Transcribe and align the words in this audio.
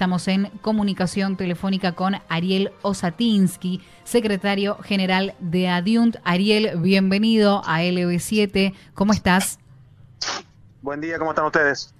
estamos 0.00 0.28
en 0.28 0.46
comunicación 0.62 1.36
telefónica 1.36 1.92
con 1.92 2.16
Ariel 2.30 2.72
Osatinsky, 2.80 3.82
secretario 4.02 4.78
general 4.78 5.34
de 5.40 5.68
Adiunt. 5.68 6.16
Ariel, 6.24 6.78
bienvenido 6.78 7.60
a 7.66 7.82
LB7. 7.82 8.72
¿Cómo 8.94 9.12
estás? 9.12 9.58
Buen 10.80 11.02
día, 11.02 11.18
¿cómo 11.18 11.32
están 11.32 11.44
ustedes? 11.44 11.92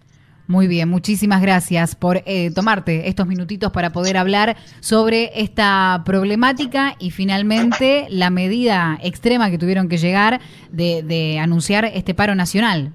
Muy 0.47 0.67
bien, 0.67 0.89
muchísimas 0.89 1.43
gracias 1.43 1.95
por 1.95 2.23
eh, 2.25 2.51
tomarte 2.55 3.07
estos 3.11 3.27
minutitos 3.27 3.71
para 3.71 3.93
poder 3.93 4.17
hablar 4.17 4.57
sobre 4.81 5.39
esta 5.39 6.01
problemática 6.07 6.97
y 6.99 7.11
finalmente 7.11 8.07
la 8.09 8.31
medida 8.31 8.99
extrema 9.03 9.51
que 9.51 9.59
tuvieron 9.59 9.91
que 9.91 9.99
llegar 9.99 10.41
de, 10.73 11.03
de 11.03 11.39
anunciar 11.39 11.85
este 11.85 12.15
paro 12.15 12.35
nacional. 12.35 12.95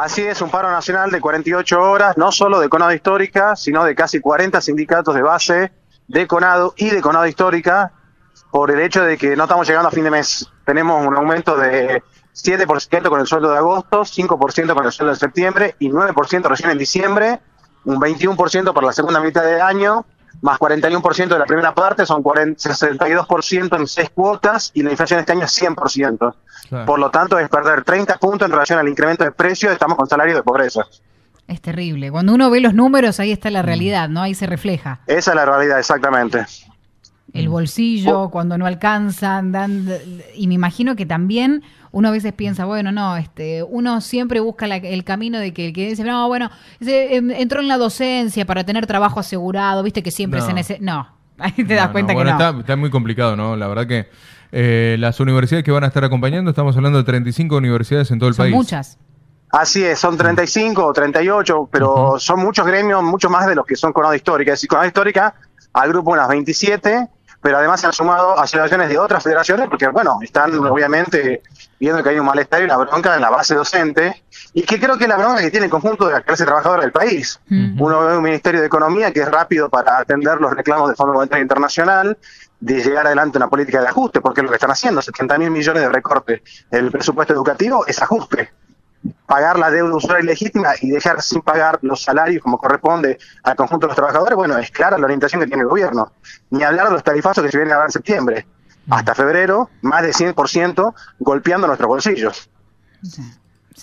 Así 0.00 0.22
es, 0.22 0.40
un 0.42 0.50
paro 0.50 0.70
nacional 0.70 1.10
de 1.10 1.20
48 1.20 1.80
horas, 1.80 2.16
no 2.16 2.30
solo 2.30 2.60
de 2.60 2.68
Conado 2.68 2.92
Histórica, 2.92 3.56
sino 3.56 3.84
de 3.84 3.96
casi 3.96 4.20
40 4.20 4.60
sindicatos 4.60 5.12
de 5.12 5.22
base 5.22 5.72
de 6.06 6.28
Conado 6.28 6.72
y 6.76 6.90
de 6.90 7.00
Conado 7.00 7.26
Histórica, 7.26 7.90
por 8.52 8.70
el 8.70 8.78
hecho 8.78 9.02
de 9.02 9.18
que 9.18 9.34
no 9.34 9.42
estamos 9.42 9.66
llegando 9.66 9.88
a 9.88 9.90
fin 9.90 10.04
de 10.04 10.12
mes. 10.12 10.48
Tenemos 10.64 11.04
un 11.04 11.16
aumento 11.16 11.56
de 11.56 12.04
7% 12.32 13.08
con 13.08 13.18
el 13.18 13.26
sueldo 13.26 13.50
de 13.50 13.58
agosto, 13.58 14.02
5% 14.02 14.72
con 14.72 14.86
el 14.86 14.92
sueldo 14.92 15.14
de 15.14 15.18
septiembre 15.18 15.74
y 15.80 15.90
9% 15.90 16.42
recién 16.44 16.70
en 16.70 16.78
diciembre, 16.78 17.40
un 17.84 18.00
21% 18.00 18.72
para 18.72 18.86
la 18.86 18.92
segunda 18.92 19.18
mitad 19.18 19.42
de 19.42 19.60
año, 19.60 20.06
más 20.40 20.58
41% 20.58 21.28
de 21.28 21.38
la 21.38 21.46
primera 21.46 21.74
parte, 21.74 22.06
son 22.06 22.22
40, 22.22 22.70
62% 22.70 23.76
en 23.76 23.86
seis 23.86 24.10
cuotas 24.10 24.70
y 24.74 24.82
la 24.82 24.90
inflación 24.90 25.20
este 25.20 25.32
año 25.32 25.44
es 25.44 25.62
100%. 25.62 26.34
Por 26.86 26.98
lo 26.98 27.10
tanto, 27.10 27.38
es 27.38 27.48
perder 27.48 27.84
30 27.84 28.18
puntos 28.18 28.46
en 28.46 28.52
relación 28.52 28.78
al 28.78 28.88
incremento 28.88 29.24
de 29.24 29.32
precios, 29.32 29.72
estamos 29.72 29.96
con 29.96 30.06
salario 30.06 30.34
de 30.34 30.42
pobreza. 30.42 30.82
Es 31.46 31.62
terrible. 31.62 32.10
Cuando 32.10 32.34
uno 32.34 32.50
ve 32.50 32.60
los 32.60 32.74
números, 32.74 33.20
ahí 33.20 33.32
está 33.32 33.50
la 33.50 33.62
realidad, 33.62 34.10
¿no? 34.10 34.20
Ahí 34.20 34.34
se 34.34 34.46
refleja. 34.46 35.00
Esa 35.06 35.30
es 35.30 35.34
la 35.34 35.46
realidad, 35.46 35.78
exactamente. 35.78 36.44
El 37.32 37.48
bolsillo, 37.48 38.22
oh. 38.22 38.30
cuando 38.30 38.56
no 38.56 38.66
alcanzan, 38.66 39.52
dan, 39.52 39.86
y 40.34 40.46
me 40.46 40.54
imagino 40.54 40.96
que 40.96 41.04
también 41.04 41.62
uno 41.92 42.08
a 42.08 42.10
veces 42.10 42.32
piensa, 42.32 42.64
bueno, 42.64 42.90
no, 42.92 43.16
este, 43.16 43.62
uno 43.62 44.00
siempre 44.00 44.40
busca 44.40 44.66
el 44.66 45.04
camino 45.04 45.38
de 45.38 45.52
que 45.52 45.66
el 45.66 45.72
que 45.72 45.90
dice, 45.90 46.04
no, 46.04 46.26
bueno, 46.28 46.50
entró 46.80 47.60
en 47.60 47.68
la 47.68 47.76
docencia 47.76 48.46
para 48.46 48.64
tener 48.64 48.86
trabajo 48.86 49.20
asegurado, 49.20 49.82
viste 49.82 50.02
que 50.02 50.10
siempre 50.10 50.40
se 50.40 50.52
necesita. 50.54 50.84
No, 50.84 51.08
ahí 51.38 51.64
te 51.64 51.74
das 51.74 51.88
cuenta 51.88 52.14
que 52.14 52.24
no. 52.24 52.30
Está, 52.30 52.50
está, 52.58 52.76
muy 52.76 52.90
complicado, 52.90 53.36
¿no? 53.36 53.56
La 53.56 53.68
verdad 53.68 53.86
que 53.86 54.08
eh, 54.52 54.96
las 54.98 55.20
universidades 55.20 55.64
que 55.64 55.70
van 55.70 55.84
a 55.84 55.88
estar 55.88 56.04
acompañando, 56.04 56.50
estamos 56.50 56.76
hablando 56.76 56.98
de 56.98 57.04
35 57.04 57.56
universidades 57.56 58.10
en 58.10 58.18
todo 58.18 58.28
el 58.28 58.34
son 58.34 58.44
país. 58.44 58.54
Muchas. 58.54 58.98
Así 59.50 59.82
es, 59.82 59.98
son 59.98 60.16
35 60.16 60.84
o 60.84 60.92
38, 60.92 61.68
pero 61.72 62.18
son 62.18 62.40
muchos 62.40 62.66
gremios, 62.66 63.02
mucho 63.02 63.30
más 63.30 63.46
de 63.46 63.54
los 63.54 63.64
que 63.64 63.76
son 63.76 63.94
Conado 63.94 64.14
Histórica. 64.14 64.52
Es 64.52 64.58
decir, 64.58 64.68
Conado 64.68 64.86
Histórica 64.86 65.34
agrupa 65.72 66.10
unas 66.10 66.28
27 66.28 67.08
pero 67.40 67.58
además 67.58 67.80
se 67.80 67.86
han 67.86 67.92
sumado 67.92 68.38
asociaciones 68.38 68.88
de 68.88 68.98
otras 68.98 69.22
federaciones 69.22 69.68
porque, 69.68 69.88
bueno, 69.88 70.18
están 70.22 70.52
obviamente 70.58 71.42
viendo 71.78 72.02
que 72.02 72.10
hay 72.10 72.18
un 72.18 72.26
malestar 72.26 72.60
y 72.60 72.64
una 72.64 72.76
bronca 72.76 73.14
en 73.14 73.20
la 73.20 73.30
base 73.30 73.54
docente 73.54 74.22
y 74.52 74.62
que 74.62 74.80
creo 74.80 74.98
que 74.98 75.04
es 75.04 75.08
la 75.08 75.16
bronca 75.16 75.40
que 75.40 75.50
tiene 75.50 75.66
el 75.66 75.70
conjunto 75.70 76.06
de 76.06 76.14
la 76.14 76.22
clase 76.22 76.44
trabajadora 76.44 76.82
del 76.82 76.92
país. 76.92 77.40
Uno 77.48 78.00
ve 78.00 78.16
un 78.16 78.22
Ministerio 78.22 78.60
de 78.60 78.66
Economía 78.66 79.12
que 79.12 79.20
es 79.20 79.30
rápido 79.30 79.68
para 79.68 79.98
atender 79.98 80.40
los 80.40 80.52
reclamos 80.52 80.88
del 80.88 80.96
Fondo 80.96 81.14
Monetario 81.14 81.42
Internacional, 81.42 82.18
de 82.60 82.82
llegar 82.82 83.06
adelante 83.06 83.38
una 83.38 83.48
política 83.48 83.80
de 83.80 83.86
ajuste, 83.86 84.20
porque 84.20 84.42
lo 84.42 84.48
que 84.48 84.56
están 84.56 84.72
haciendo, 84.72 85.00
70 85.00 85.38
mil 85.38 85.50
millones 85.50 85.82
de 85.82 85.88
recorte 85.88 86.42
el 86.72 86.90
presupuesto 86.90 87.32
educativo 87.32 87.86
es 87.86 88.02
ajuste 88.02 88.50
pagar 89.28 89.58
la 89.58 89.70
deuda 89.70 89.94
usuaria 89.94 90.24
ilegítima 90.24 90.70
y 90.80 90.88
dejar 90.88 91.20
sin 91.20 91.42
pagar 91.42 91.78
los 91.82 92.02
salarios 92.02 92.42
como 92.42 92.56
corresponde 92.56 93.18
al 93.42 93.56
conjunto 93.56 93.86
de 93.86 93.88
los 93.88 93.96
trabajadores, 93.96 94.34
bueno, 94.34 94.56
es 94.56 94.70
clara 94.70 94.96
la 94.96 95.04
orientación 95.04 95.42
que 95.42 95.46
tiene 95.46 95.64
el 95.64 95.68
gobierno. 95.68 96.12
Ni 96.48 96.64
hablar 96.64 96.86
de 96.86 96.94
los 96.94 97.04
tarifazos 97.04 97.44
que 97.44 97.50
se 97.50 97.58
vienen 97.58 97.74
a 97.74 97.76
dar 97.76 97.86
en 97.86 97.92
septiembre. 97.92 98.46
Hasta 98.88 99.14
febrero, 99.14 99.68
más 99.82 100.02
de 100.02 100.12
100% 100.12 100.94
golpeando 101.18 101.66
nuestros 101.66 101.88
bolsillos. 101.88 102.48
Sí, 103.02 103.22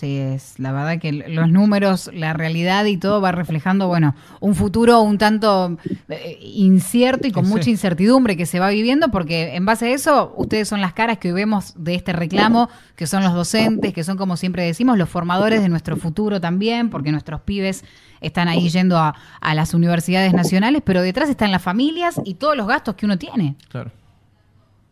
es 0.03 0.59
la 0.59 0.72
verdad 0.72 1.00
que 1.00 1.11
los 1.11 1.50
números, 1.50 2.09
la 2.13 2.33
realidad 2.33 2.85
y 2.85 2.97
todo 2.97 3.22
va 3.22 3.31
reflejando, 3.31 3.88
bueno, 3.88 4.16
un 4.39 4.56
futuro 4.56 5.01
un 5.01 5.17
tanto 5.17 5.78
eh, 6.09 6.39
incierto 6.41 7.28
y 7.28 7.31
con 7.31 7.47
mucha 7.47 7.69
incertidumbre 7.69 8.38
que 8.38 8.45
se 8.45 8.59
va 8.59 8.69
viviendo, 8.69 9.09
porque 9.09 9.55
en 9.55 9.66
base 9.66 9.88
a 9.88 9.89
eso, 9.94 10.34
ustedes 10.38 10.67
son 10.67 10.81
las 10.81 10.94
caras 10.94 11.17
que 11.17 11.34
vemos 11.34 11.73
de 11.78 11.95
este 11.95 12.13
reclamo, 12.13 12.69
que 12.95 13.07
son 13.07 13.23
los 13.23 13.34
docentes, 13.34 13.94
que 13.94 14.03
son, 14.03 14.17
como 14.17 14.38
siempre 14.38 14.63
decimos, 14.63 14.97
los 14.97 15.09
formadores 15.09 15.61
de 15.61 15.69
nuestro 15.69 15.97
futuro 15.97 16.39
también, 16.41 16.89
porque 16.89 17.11
nuestros 17.11 17.41
pibes 17.41 17.84
están 18.22 18.47
ahí 18.47 18.69
yendo 18.69 18.97
a, 18.97 19.16
a 19.41 19.55
las 19.55 19.73
universidades 19.73 20.34
nacionales, 20.34 20.81
pero 20.85 21.01
detrás 21.01 21.29
están 21.29 21.51
las 21.51 21.61
familias 21.61 22.19
y 22.23 22.35
todos 22.35 22.55
los 22.55 22.67
gastos 22.67 22.95
que 22.95 23.05
uno 23.05 23.17
tiene. 23.17 23.55
Claro. 23.69 23.91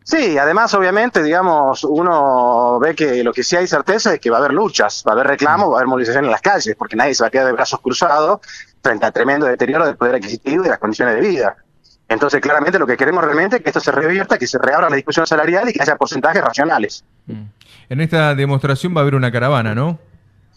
Sí, 0.04 0.36
además, 0.36 0.72
obviamente, 0.74 1.22
digamos, 1.22 1.82
uno 1.82 2.78
ve 2.78 2.94
que 2.94 3.24
lo 3.24 3.32
que 3.32 3.42
sí 3.42 3.56
hay 3.56 3.66
certeza 3.66 4.12
es 4.12 4.20
que 4.20 4.28
va 4.28 4.36
a 4.36 4.40
haber 4.40 4.52
luchas, 4.52 5.02
va 5.06 5.12
a 5.12 5.14
haber 5.14 5.28
reclamos, 5.28 5.70
va 5.70 5.76
a 5.76 5.76
haber 5.78 5.88
movilización 5.88 6.26
en 6.26 6.30
las 6.30 6.42
calles, 6.42 6.76
porque 6.76 6.94
nadie 6.94 7.14
se 7.14 7.22
va 7.22 7.28
a 7.28 7.30
quedar 7.30 7.46
de 7.46 7.52
brazos 7.52 7.80
cruzados 7.80 8.40
frente 8.82 9.06
al 9.06 9.14
tremendo 9.14 9.46
deterioro 9.46 9.86
del 9.86 9.96
poder 9.96 10.16
adquisitivo 10.16 10.60
y 10.60 10.64
de 10.64 10.68
las 10.68 10.78
condiciones 10.78 11.14
de 11.14 11.22
vida. 11.22 11.56
Entonces, 12.06 12.42
claramente, 12.42 12.78
lo 12.78 12.86
que 12.86 12.98
queremos 12.98 13.24
realmente 13.24 13.56
es 13.56 13.62
que 13.62 13.70
esto 13.70 13.80
se 13.80 13.92
revierta, 13.92 14.36
que 14.36 14.46
se 14.46 14.58
reabra 14.58 14.90
la 14.90 14.96
discusión 14.96 15.26
salarial 15.26 15.70
y 15.70 15.72
que 15.72 15.80
haya 15.80 15.96
porcentajes 15.96 16.44
racionales. 16.44 17.02
Mm. 17.24 17.44
En 17.88 18.00
esta 18.02 18.34
demostración 18.34 18.94
va 18.94 19.00
a 19.00 19.02
haber 19.02 19.14
una 19.14 19.32
caravana, 19.32 19.74
¿no? 19.74 19.98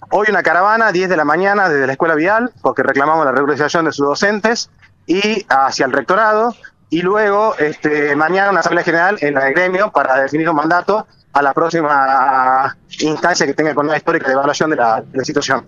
Hoy 0.09 0.27
una 0.29 0.43
caravana, 0.43 0.91
10 0.91 1.07
de 1.07 1.15
la 1.15 1.23
mañana, 1.23 1.69
desde 1.69 1.87
la 1.87 1.93
Escuela 1.93 2.15
Vial, 2.15 2.51
porque 2.61 2.83
reclamamos 2.83 3.25
la 3.25 3.31
regularización 3.31 3.85
de 3.85 3.93
sus 3.93 4.05
docentes, 4.05 4.69
y 5.05 5.45
hacia 5.47 5.85
el 5.85 5.93
rectorado, 5.93 6.53
y 6.89 7.01
luego 7.01 7.55
este, 7.57 8.15
mañana 8.15 8.51
una 8.51 8.61
asamblea 8.61 8.83
general 8.83 9.17
en 9.21 9.37
el 9.37 9.53
gremio 9.53 9.91
para 9.91 10.21
definir 10.21 10.49
un 10.49 10.55
mandato 10.55 11.05
a 11.33 11.41
la 11.41 11.53
próxima 11.53 12.75
instancia 12.99 13.45
que 13.45 13.53
tenga 13.53 13.75
con 13.75 13.87
la 13.87 13.97
histórica 13.97 14.27
de 14.27 14.33
evaluación 14.33 14.69
de 14.69 14.75
la, 14.77 15.03
situación. 15.23 15.65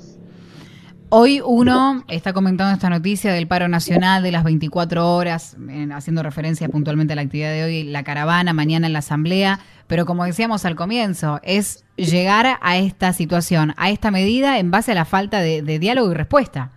Hoy 1.10 1.42
uno 1.44 2.04
está 2.08 2.34
comentando 2.34 2.74
esta 2.74 2.90
noticia 2.90 3.34
del 3.34 3.48
paro 3.48 3.68
nacional 3.68 4.22
de 4.22 4.32
las 4.32 4.44
24 4.44 5.16
horas, 5.16 5.58
haciendo 5.94 6.22
referencia 6.24 6.70
puntualmente 6.70 7.14
a 7.14 7.16
la 7.16 7.24
actividad 7.24 7.52
de 7.52 7.64
hoy, 7.64 7.84
la 7.84 8.04
caravana, 8.04 8.54
mañana 8.54 8.88
en 8.88 8.94
la 8.94 9.00
asamblea, 9.00 9.60
pero 9.88 10.06
como 10.06 10.24
decíamos 10.24 10.66
al 10.66 10.76
comienzo, 10.76 11.40
es 11.42 11.84
llegar 11.96 12.60
a 12.62 12.78
esta 12.78 13.12
situación, 13.12 13.74
a 13.78 13.90
esta 13.90 14.12
medida 14.12 14.60
en 14.60 14.70
base 14.70 14.92
a 14.92 14.96
la 14.96 15.06
falta 15.06 15.40
de, 15.40 15.62
diálogo 15.80 16.12
y 16.12 16.14
respuesta. 16.14 16.72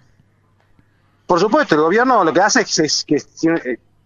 Por 1.27 1.39
supuesto, 1.39 1.75
el 1.75 1.83
gobierno 1.83 2.25
lo 2.25 2.33
que 2.33 2.41
hace 2.41 2.63
es, 2.63 3.05
que 3.07 3.19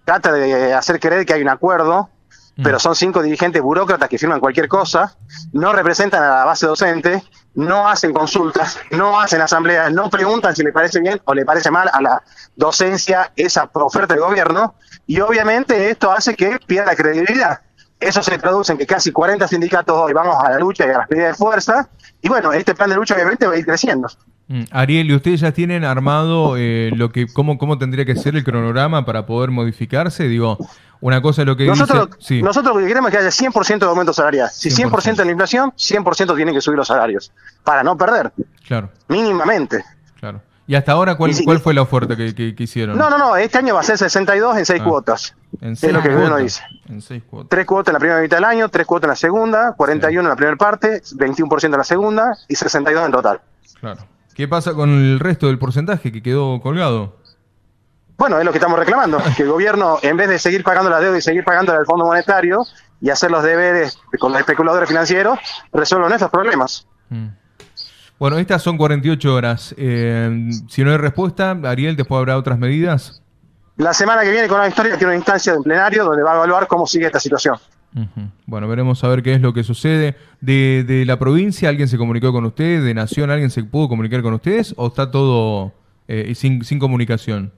trata 0.06 0.33
de 0.33 0.72
hacer 0.72 1.00
creer 1.00 1.27
que 1.27 1.34
hay 1.34 1.43
un 1.43 1.49
acuerdo, 1.49 2.09
mm. 2.56 2.62
pero 2.62 2.78
son 2.78 2.94
cinco 2.94 3.22
dirigentes 3.22 3.61
burócratas 3.61 4.09
que 4.09 4.19
firman 4.19 4.39
cualquier 4.39 4.69
cosa, 4.69 5.17
no 5.53 5.72
representan 5.72 6.22
a 6.22 6.28
la 6.28 6.44
base 6.44 6.65
docente, 6.65 7.25
no 7.55 7.89
hacen 7.89 8.12
consultas, 8.12 8.78
no 8.93 9.21
hacen 9.21 9.43
asambleas, 9.43 9.93
no 9.93 10.09
preguntan 10.09 10.55
si 10.55 10.62
le 10.62 10.72
parece 10.72 11.00
bien 11.00 11.21
o 11.25 11.34
le 11.34 11.44
parece 11.44 11.72
mal 11.72 11.91
a 11.93 12.00
la 12.00 12.22
docencia 12.55 13.33
esa 13.34 13.69
oferta 13.72 14.15
del 14.15 14.22
gobierno, 14.22 14.77
y 15.09 15.19
obviamente 15.21 15.91
esto 15.91 16.12
hace 16.12 16.37
que 16.37 16.61
pierda 16.65 16.94
credibilidad. 16.94 17.61
Eso 17.99 18.23
se 18.23 18.38
traduce 18.38 18.73
en 18.73 18.78
que 18.78 18.87
casi 18.87 19.11
40 19.11 19.49
sindicatos 19.49 19.97
hoy 19.97 20.12
vamos 20.12 20.37
a 20.44 20.50
la 20.50 20.59
lucha 20.59 20.87
y 20.87 20.91
a 20.91 20.99
las 20.99 21.11
medidas 21.11 21.33
de 21.33 21.34
fuerza, 21.34 21.88
y 22.23 22.28
bueno, 22.28 22.53
este 22.53 22.77
plan 22.77 22.91
de 22.91 22.97
lucha 22.97 23.15
obviamente 23.15 23.47
va 23.47 23.55
a 23.55 23.56
ir 23.56 23.67
creciendo. 23.67 24.09
Mm, 24.49 24.62
Ariel, 24.71 25.11
¿y 25.11 25.15
ustedes 25.15 25.41
ya 25.41 25.53
tienen 25.53 25.84
armado 25.84 26.57
eh, 26.57 26.91
lo 26.95 27.11
que 27.11 27.27
cómo, 27.27 27.59
cómo 27.59 27.79
tendría 27.79 28.05
que 28.05 28.15
ser 28.15 28.37
el 28.37 28.45
cronograma 28.45 29.05
para 29.05 29.27
poder 29.27 29.51
modificarse? 29.51 30.29
Digo, 30.29 30.57
una 31.01 31.21
cosa 31.21 31.43
es 31.43 31.47
lo 31.47 31.57
que 31.57 31.67
nosotros, 31.67 32.11
dice... 32.19 32.43
Nosotros 32.43 32.75
lo 32.77 32.81
que 32.81 32.87
queremos 32.87 33.11
es 33.11 33.19
que 33.19 33.25
haya 33.25 33.51
100% 33.51 33.79
de 33.79 33.87
aumento 33.87 34.12
salarial. 34.12 34.49
Si 34.53 34.71
100%, 34.71 35.17
de 35.17 35.25
la 35.25 35.31
inflación, 35.33 35.73
100% 35.73 36.37
tienen 36.37 36.55
que 36.55 36.61
subir 36.61 36.77
los 36.77 36.87
salarios, 36.87 37.33
para 37.65 37.83
no 37.83 37.97
perder. 37.97 38.33
Claro. 38.67 38.91
Mínimamente. 39.09 39.85
Claro. 40.21 40.41
¿Y 40.69 40.75
hasta 40.75 40.93
ahora 40.93 41.17
cuál, 41.17 41.33
cuál 41.45 41.61
fue 41.61 41.75
la 41.75 41.83
oferta 41.83 42.17
que, 42.17 42.55
hicieron? 42.59 42.99
No, 42.99 43.09
no, 43.09 43.19
no, 43.19 43.37
este 43.37 43.59
año 43.59 43.75
va 43.75 43.81
a 43.81 43.85
ser 43.85 43.99
62 43.99 44.59
en 44.59 44.67
6 44.67 44.81
ah, 44.81 44.85
cuotas. 44.85 45.35
En 45.61 45.76
seis 45.76 45.91
es 45.91 45.97
lo 45.97 46.03
que 46.03 46.09
uno 46.09 46.37
dice. 46.38 46.62
En 46.88 47.00
6 47.00 47.23
cuotas. 47.29 47.50
3 47.50 47.67
cuotas 47.67 47.88
en 47.88 47.93
la 47.94 47.99
primera 48.00 48.20
mitad 48.20 48.37
del 48.38 48.44
año, 48.44 48.69
3 48.69 48.87
cuotas 48.87 49.05
en 49.05 49.11
la 49.11 49.17
segunda, 49.17 49.75
41 49.76 50.20
en 50.20 50.29
la 50.29 50.37
primera 50.37 50.56
parte, 50.56 51.03
21% 51.03 51.65
en 51.65 51.70
la 51.70 51.85
segunda 51.85 52.37
y 52.49 52.56
62 52.56 53.06
en 53.06 53.12
total. 53.12 53.41
Claro. 53.81 54.16
¿Qué 54.37 54.47
pasa 54.47 54.75
con 54.75 54.91
el 54.91 55.19
resto 55.19 55.47
del 55.47 55.59
porcentaje 55.59 56.12
que 56.12 56.23
quedó 56.23 56.61
colgado? 56.61 57.17
Bueno, 58.19 58.38
es 58.38 58.44
lo 58.44 58.53
que 58.53 58.59
estamos 58.59 58.79
reclamando, 58.79 59.19
que 59.37 59.44
el 59.44 59.49
gobierno, 59.49 59.99
en 60.03 60.19
vez 60.19 60.29
de 60.29 60.38
seguir 60.38 60.62
pagando 60.62 60.91
la 60.91 61.00
deuda 61.00 61.17
y 61.17 61.23
seguir 61.23 61.43
pagando 61.43 61.73
al 61.73 61.87
Fondo 61.87 62.05
Monetario 62.05 62.67
y 63.00 63.09
hacer 63.09 63.31
los 63.31 63.43
deberes 63.43 63.99
con 64.19 64.33
los 64.33 64.41
especuladores 64.41 64.91
financieros, 64.91 65.38
resuelvan 65.73 66.12
estos 66.12 66.31
problemas. 66.31 66.87
Mm. 67.09 67.29
Bueno, 68.19 68.38
estas 68.38 68.62
son 68.62 68.77
48 68.77 69.35
horas. 69.35 69.75
Eh, 69.79 70.50
si 70.69 70.85
no 70.85 70.91
hay 70.91 70.99
respuesta, 70.99 71.59
Ariel, 71.65 71.97
después 71.97 72.19
habrá 72.19 72.37
otras 72.37 72.59
medidas. 72.59 73.23
La 73.79 73.94
semana 73.94 74.23
que 74.23 74.31
viene 74.31 74.49
con 74.49 74.59
la 74.59 74.69
historia 74.69 74.99
tiene 74.99 75.12
una 75.12 75.17
instancia 75.17 75.55
de 75.55 75.61
plenario 75.61 76.05
donde 76.05 76.23
va 76.23 76.32
a 76.32 76.37
evaluar 76.37 76.67
cómo 76.67 76.87
sigue 76.87 77.06
esta 77.06 77.21
situación. 77.21 77.56
Bueno, 78.46 78.69
veremos 78.69 79.02
a 79.04 79.08
ver 79.08 79.22
qué 79.22 79.34
es 79.34 79.40
lo 79.40 79.52
que 79.54 79.64
sucede. 79.64 80.16
De, 80.40 81.04
la 81.06 81.19
provincia 81.19 81.69
alguien 81.69 81.88
se 81.88 81.96
comunicó 81.98 82.32
con 82.32 82.44
usted? 82.44 82.84
¿De 82.84 82.94
Nación 82.94 83.31
alguien 83.31 83.50
se 83.50 83.64
pudo 83.64 83.88
comunicar 83.88 84.22
con 84.22 84.34
ustedes? 84.34 84.75
¿O 84.76 84.88
está 84.88 85.10
todo 85.10 85.72
eh, 86.08 86.34
sin, 86.34 86.62
sin 86.64 86.78
comunicación? 86.78 87.52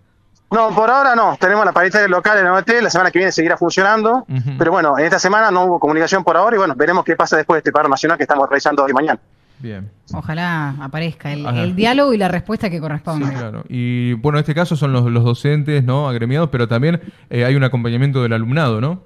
No, 0.51 0.71
por 0.75 0.89
ahora 0.89 1.15
no. 1.15 1.37
Tenemos 1.39 1.65
la 1.67 1.73
paritaria 1.73 2.09
local 2.09 2.39
en 2.39 2.45
la 2.45 2.55
OT, 2.55 2.71
la 2.81 2.89
semana 2.89 3.11
que 3.11 3.19
viene 3.19 3.33
seguirá 3.33 3.57
funcionando. 3.57 4.25
Pero 4.57 4.71
bueno, 4.71 4.99
en 4.99 5.05
esta 5.05 5.19
semana 5.19 5.51
no 5.51 5.65
hubo 5.65 5.79
comunicación 5.81 6.25
por 6.25 6.37
ahora 6.37 6.57
y 6.57 6.59
bueno, 6.59 6.75
veremos 6.75 7.05
qué 7.05 7.17
pasa 7.17 7.37
después 7.37 7.57
de 7.57 7.59
este 7.61 7.73
paro 7.73 7.89
nacional 7.89 8.17
que 8.17 8.23
estamos 8.25 8.49
realizando 8.49 8.83
hoy 8.85 8.91
y 8.93 8.95
mañana. 8.95 9.21
Bien. 9.61 9.91
Ojalá 10.15 10.77
aparezca 10.81 11.33
el, 11.33 11.45
el 11.45 11.75
diálogo 11.75 12.15
y 12.15 12.17
la 12.17 12.29
respuesta 12.29 12.71
que 12.71 12.77
Sí, 12.77 12.81
corresponde. 12.81 13.29
claro. 13.29 13.65
Y 13.69 14.13
bueno, 14.15 14.39
en 14.39 14.43
este 14.43 14.55
caso 14.55 14.77
son 14.77 14.93
los, 14.93 15.05
los 15.11 15.25
docentes, 15.25 15.83
¿no? 15.83 16.09
Agremiados, 16.09 16.49
pero 16.51 16.69
también 16.69 17.01
eh, 17.29 17.45
hay 17.45 17.57
un 17.57 17.65
acompañamiento 17.65 18.23
del 18.23 18.33
alumnado, 18.35 18.81
¿no? 18.81 19.03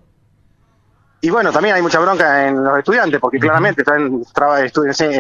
Y 1.25 1.31
bueno, 1.31 1.53
también 1.53 1.77
hay 1.77 1.83
mucha 1.83 2.01
bronca 2.01 2.49
en 2.49 2.63
los 2.65 2.77
estudiantes, 2.79 3.21
porque 3.21 3.39
claramente 3.39 3.83
están 3.83 4.23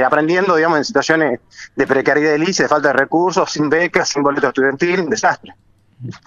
aprendiendo, 0.04 0.56
digamos, 0.56 0.78
en 0.78 0.84
situaciones 0.84 1.38
de 1.76 1.87
precariedad 1.87 2.37
de 2.37 2.69
falta 2.69 2.88
de 2.88 2.94
recursos, 2.94 3.50
sin 3.52 3.70
becas, 3.70 4.08
sin 4.08 4.20
boleto 4.25 4.49
estudiantil, 4.49 4.99
un 5.00 5.08
desastre. 5.10 5.54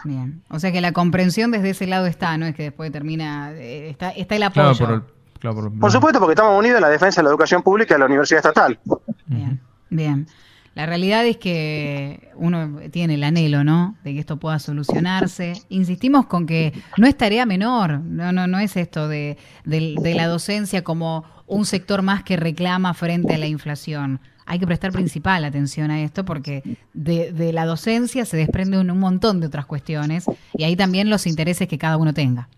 Bien. 0.06 0.42
O 0.50 0.60
sea 0.60 0.72
que 0.72 0.80
la 0.80 0.94
comprensión 0.94 1.52
desde 1.52 1.72
ese 1.72 1.88
lado 1.88 2.06
está, 2.06 2.38
¿no? 2.38 2.46
Es 2.46 2.56
que 2.56 2.64
después 2.64 2.90
termina, 2.94 3.52
eh, 3.52 3.90
está, 3.90 4.12
está 4.12 4.36
el 4.36 4.50
Claro, 4.50 4.70
apoyo. 4.70 4.86
por, 4.86 4.96
el- 4.96 5.04
claro, 5.42 5.56
por, 5.58 5.80
Por 5.80 5.92
supuesto, 5.92 6.20
porque 6.20 6.32
estamos 6.34 6.58
unidos 6.58 6.78
en 6.78 6.82
la 6.82 6.90
defensa 6.90 7.20
de 7.20 7.24
la 7.26 7.30
educación 7.32 7.62
pública 7.62 7.96
de 7.96 8.00
la 8.00 8.06
universidad 8.06 8.40
estatal. 8.40 8.80
Bien, 9.26 9.60
bien. 9.90 10.28
La 10.76 10.86
realidad 10.86 11.26
es 11.26 11.38
que 11.38 12.32
uno 12.36 12.80
tiene 12.92 13.14
el 13.14 13.24
anhelo, 13.24 13.64
¿no? 13.64 13.96
De 14.04 14.14
que 14.14 14.20
esto 14.20 14.38
pueda 14.38 14.60
solucionarse. 14.60 15.54
Insistimos 15.70 16.26
con 16.26 16.46
que 16.46 16.74
no 16.98 17.08
es 17.08 17.16
tarea 17.16 17.46
menor, 17.46 18.02
no, 18.02 18.34
no, 18.34 18.46
no 18.46 18.60
es 18.60 18.76
esto 18.76 19.08
de, 19.08 19.38
la 19.64 20.28
docencia 20.28 20.84
como 20.84 21.24
un 21.48 21.66
sector 21.66 22.02
más 22.02 22.24
que 22.24 22.36
reclama 22.36 22.94
frente 22.94 23.36
a 23.36 23.38
la 23.38 23.48
inflación. 23.48 24.20
Hay 24.46 24.60
que 24.60 24.68
prestar 24.68 24.92
principal 24.92 25.46
atención 25.46 25.92
a 25.92 26.02
esto 26.02 26.26
porque 26.26 26.78
de, 26.94 27.32
de 27.32 27.54
la 27.54 27.66
docencia 27.66 28.26
se 28.26 28.36
desprende 28.36 28.78
un, 28.78 28.92
un 28.92 29.00
montón 29.00 29.40
de 29.40 29.48
otras 29.48 29.66
cuestiones 29.66 30.26
y 30.54 30.66
ahí 30.66 30.76
también 30.76 31.10
los 31.10 31.26
intereses 31.26 31.70
que 31.70 31.78
cada 31.78 31.96
uno 31.96 32.14
tenga. 32.14 32.50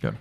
Claro. 0.00 0.16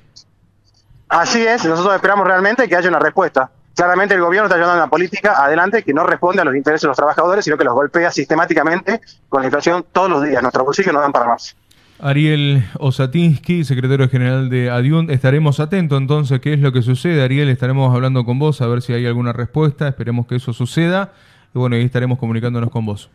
Así 1.08 1.46
es, 1.46 1.64
nosotros 1.64 1.94
esperamos 1.94 2.26
realmente 2.26 2.68
que 2.68 2.76
haya 2.76 2.90
una 2.90 3.00
respuesta. 3.00 3.52
Claramente 3.78 4.16
el 4.16 4.22
gobierno 4.22 4.48
está 4.48 4.58
llevando 4.58 4.82
una 4.82 4.90
política 4.90 5.36
adelante 5.38 5.84
que 5.84 5.94
no 5.94 6.04
responde 6.04 6.42
a 6.42 6.46
los 6.46 6.56
intereses 6.56 6.82
de 6.82 6.88
los 6.88 6.98
trabajadores, 6.98 7.46
sino 7.46 7.60
que 7.60 7.64
los 7.64 7.76
golpea 7.76 8.10
sistemáticamente 8.10 9.02
con 9.30 9.42
la 9.42 9.48
inflación 9.48 9.86
todos 9.92 10.10
los 10.10 10.24
días. 10.24 10.42
Nuestros 10.42 10.66
bolsillos 10.66 10.92
no 10.92 11.00
dan 11.00 11.12
para 11.12 11.28
más. 11.28 11.56
Ariel 12.00 12.68
Osatinsky, 12.80 13.64
secretario 13.64 14.10
general 14.10 14.50
de 14.50 14.72
Adiun, 14.72 15.12
estaremos 15.12 15.60
atentos 15.60 16.00
entonces 16.00 16.40
qué 16.40 16.54
es 16.54 16.60
lo 16.60 16.72
que 16.72 16.82
sucede. 16.82 17.24
Ariel, 17.24 17.50
estaremos 17.50 17.94
hablando 17.94 18.26
con 18.26 18.40
vos 18.40 18.62
a 18.62 18.68
ver 18.68 18.82
si 18.82 18.94
hay 18.94 19.06
alguna 19.06 19.32
respuesta, 19.32 19.88
esperemos 19.88 20.26
que 20.26 20.38
eso 20.38 20.54
suceda 20.54 21.12
y 21.54 21.60
bueno, 21.60 21.76
ahí 21.76 21.84
estaremos 21.84 22.18
comunicándonos 22.18 22.72
con 22.72 22.84
vos. 22.84 23.12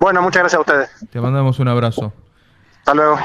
Bueno, 0.00 0.22
muchas 0.22 0.40
gracias 0.40 0.58
a 0.58 0.60
ustedes. 0.60 0.90
Te 1.10 1.20
mandamos 1.20 1.58
un 1.58 1.68
abrazo. 1.68 2.14
Hasta 2.78 2.94
luego. 2.94 3.18